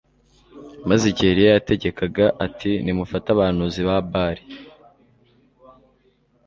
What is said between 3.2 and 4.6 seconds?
abahanuzi ba Bali